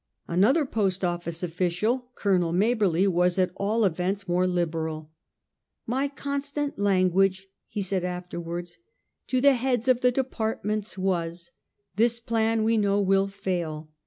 Another 0.27 0.65
Post 0.65 1.05
Office 1.05 1.43
official, 1.43 2.09
Colonel 2.15 2.51
Maber 2.53 2.91
ley, 2.91 3.05
was 3.05 3.37
at 3.37 3.51
all 3.55 3.85
events 3.85 4.27
more 4.27 4.47
liberal.' 4.47 5.11
My 5.95 6.07
constant 6.07 6.79
language,' 6.79 7.47
he 7.67 7.83
said 7.83 8.03
afterwards, 8.03 8.79
'to 9.27 9.41
the 9.41 9.53
heads 9.53 9.87
of 9.87 10.01
the 10.01 10.11
departments 10.11 10.97
was— 10.97 11.51
This 11.97 12.19
plan 12.19 12.63
we 12.63 12.77
know 12.77 12.99
will 12.99 13.27
fail. 13.27 13.91